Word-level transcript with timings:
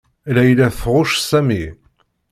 Layla 0.35 0.67
tɣucc 0.79 1.13
Sami. 1.29 1.65